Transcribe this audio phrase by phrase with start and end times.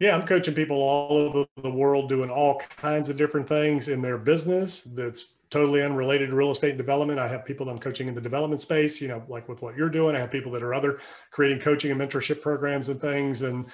[0.00, 4.00] Yeah, I'm coaching people all over the world doing all kinds of different things in
[4.00, 7.20] their business that's totally unrelated to real estate development.
[7.20, 9.76] I have people that I'm coaching in the development space, you know, like with what
[9.76, 10.16] you're doing.
[10.16, 11.00] I have people that are other
[11.30, 13.42] creating coaching and mentorship programs and things.
[13.42, 13.66] And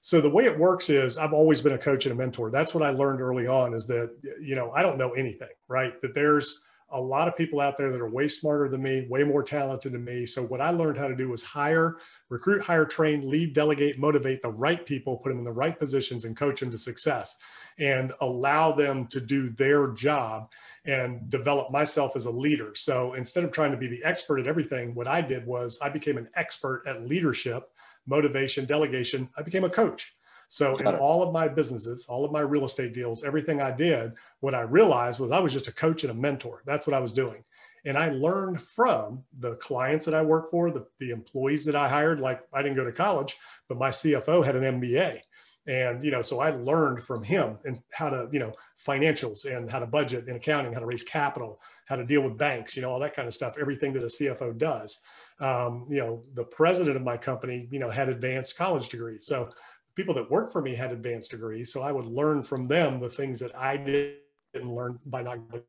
[0.00, 2.52] so the way it works is I've always been a coach and a mentor.
[2.52, 6.00] That's what I learned early on is that, you know, I don't know anything, right?
[6.02, 6.62] That there's
[6.94, 9.92] a lot of people out there that are way smarter than me, way more talented
[9.92, 10.24] than me.
[10.24, 11.96] So what I learned how to do was hire,
[12.28, 16.24] recruit, hire, train, lead, delegate, motivate the right people, put them in the right positions
[16.24, 17.36] and coach them to success
[17.78, 20.52] and allow them to do their job
[20.86, 22.72] and develop myself as a leader.
[22.76, 25.88] So instead of trying to be the expert at everything, what I did was I
[25.88, 27.70] became an expert at leadership,
[28.06, 29.28] motivation, delegation.
[29.36, 30.14] I became a coach.
[30.48, 34.12] So in all of my businesses, all of my real estate deals, everything I did,
[34.40, 36.62] what I realized was I was just a coach and a mentor.
[36.66, 37.44] That's what I was doing.
[37.86, 41.88] And I learned from the clients that I worked for, the, the employees that I
[41.88, 42.20] hired.
[42.20, 43.36] Like I didn't go to college,
[43.68, 45.20] but my CFO had an MBA.
[45.66, 49.70] And, you know, so I learned from him and how to, you know, financials and
[49.70, 52.82] how to budget and accounting, how to raise capital, how to deal with banks, you
[52.82, 54.98] know, all that kind of stuff, everything that a CFO does.
[55.40, 59.26] Um, you know, the president of my company, you know, had advanced college degrees.
[59.26, 59.48] So
[59.94, 61.72] people that worked for me had advanced degrees.
[61.72, 65.38] So I would learn from them the things that I didn't learn by not.
[65.48, 65.62] going.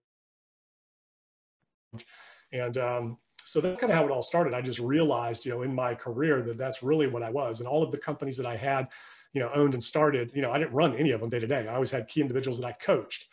[2.51, 4.53] And um, so that's kind of how it all started.
[4.53, 7.59] I just realized, you know, in my career that that's really what I was.
[7.59, 8.87] And all of the companies that I had,
[9.33, 11.47] you know, owned and started, you know, I didn't run any of them day to
[11.47, 11.67] day.
[11.67, 13.27] I always had key individuals that I coached.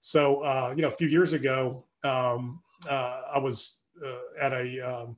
[0.00, 4.80] So, uh, you know, a few years ago, um, uh, I was uh, at a
[4.80, 5.16] um,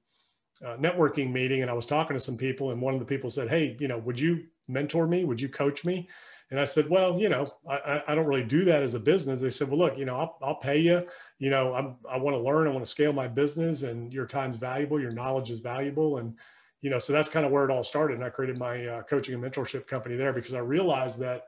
[0.64, 3.30] uh, networking meeting and I was talking to some people, and one of the people
[3.30, 5.24] said, "Hey, you know, would you mentor me?
[5.24, 6.08] Would you coach me?"
[6.50, 9.40] And I said, "Well, you know, I, I don't really do that as a business."
[9.40, 11.06] They said, "Well, look, you know, I'll, I'll pay you.
[11.38, 12.66] You know, I'm, I want to learn.
[12.66, 15.00] I want to scale my business, and your time's valuable.
[15.00, 16.34] Your knowledge is valuable, and
[16.80, 18.14] you know, so that's kind of where it all started.
[18.14, 21.46] And I created my uh, coaching and mentorship company there because I realized that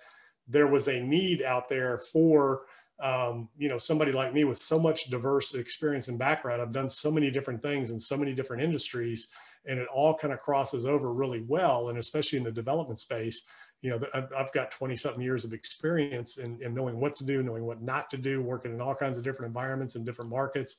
[0.48, 2.62] there was a need out there for
[3.00, 6.88] um, you know somebody like me with so much diverse experience and background i've done
[6.88, 9.28] so many different things in so many different industries
[9.66, 13.42] and it all kind of crosses over really well and especially in the development space
[13.82, 14.00] you know
[14.36, 17.82] i've got 20 something years of experience in, in knowing what to do knowing what
[17.82, 20.76] not to do working in all kinds of different environments and different markets.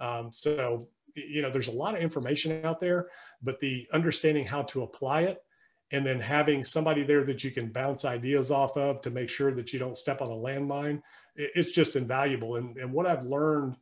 [0.00, 3.08] Um, so you know there's a lot of information out there
[3.42, 5.42] but the understanding how to apply it
[5.90, 9.52] and then having somebody there that you can bounce ideas off of to make sure
[9.52, 11.00] that you don't step on a landmine
[11.38, 12.56] it's just invaluable.
[12.56, 13.76] And, and what i've learned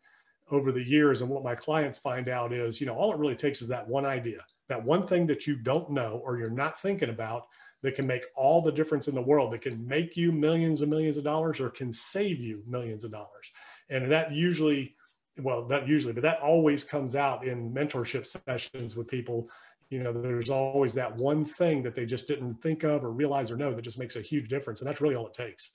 [0.50, 3.34] over the years and what my clients find out is you know all it really
[3.34, 6.80] takes is that one idea that one thing that you don't know or you're not
[6.80, 7.46] thinking about
[7.82, 10.90] that can make all the difference in the world that can make you millions and
[10.90, 13.50] millions of dollars or can save you millions of dollars.
[13.90, 14.94] And that usually
[15.38, 19.50] well not usually but that always comes out in mentorship sessions with people
[19.90, 23.50] you know there's always that one thing that they just didn't think of or realize
[23.50, 25.72] or know that just makes a huge difference and that's really all it takes